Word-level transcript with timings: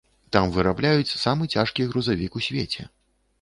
Там 0.35 0.53
вырабляюць 0.55 1.15
самы 1.25 1.49
цяжкі 1.57 1.87
грузавік 1.93 2.41
у 2.41 2.43
свеце. 2.49 2.89